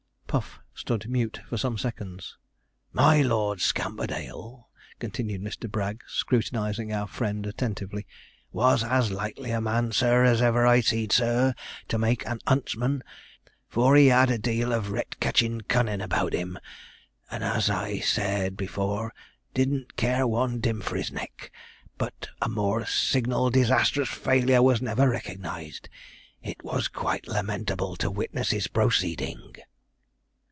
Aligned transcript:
Puff 0.31 0.59
stood 0.73 1.09
mute 1.09 1.41
for 1.49 1.57
some 1.57 1.77
seconds. 1.77 2.37
'My 2.93 3.21
Lord 3.21 3.59
Scamperdale,' 3.59 4.69
continued 4.97 5.41
Mr. 5.41 5.69
Bragg, 5.69 6.03
scrutinizing 6.07 6.93
our 6.93 7.05
friend 7.05 7.45
attentively, 7.45 8.07
'was 8.53 8.81
as 8.81 9.11
likely 9.11 9.51
a 9.51 9.59
man, 9.59 9.91
sir, 9.91 10.23
as 10.23 10.41
ever 10.41 10.65
I 10.65 10.79
see'd, 10.79 11.11
sir, 11.11 11.53
to 11.89 11.97
make 11.97 12.25
an 12.25 12.39
'untsman, 12.47 13.03
for 13.67 13.93
he 13.97 14.07
had 14.07 14.31
a 14.31 14.37
deal 14.37 14.71
of 14.71 14.89
ret 14.91 15.07
(rat) 15.15 15.19
ketchin' 15.19 15.63
cunnin' 15.63 15.99
about 15.99 16.31
him, 16.31 16.57
and, 17.29 17.43
as 17.43 17.69
I 17.69 17.99
said 17.99 18.55
before, 18.55 19.13
didn't 19.53 19.97
care 19.97 20.25
one 20.25 20.61
dim 20.61 20.79
for 20.79 20.95
his 20.95 21.11
neck, 21.11 21.51
but 21.97 22.29
a 22.41 22.47
more 22.47 22.85
signal 22.85 23.49
disastrous 23.49 24.07
failure 24.07 24.63
was 24.63 24.81
never 24.81 25.09
recognized. 25.09 25.89
It 26.41 26.63
was 26.63 26.87
quite 26.87 27.27
lamentable 27.27 27.97
to 27.97 28.09
witness 28.09 28.51
his 28.51 28.67
proceeding.' 28.69 29.55